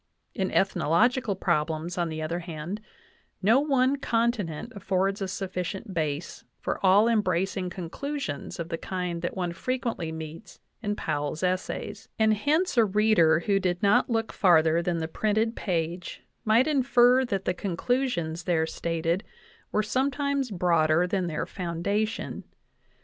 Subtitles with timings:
[0.33, 2.81] In ethnological problems, on the other hand,
[3.43, 9.37] no one continent affords a sufficient base for all embracing conclusions of the kind that
[9.37, 14.63] one frequently meets in Powell's essays; and hence a reader who did not look far
[14.63, 19.23] ther than the printed page might infer that the conclusions there stated
[19.71, 22.43] were sometimes broader than their foundation.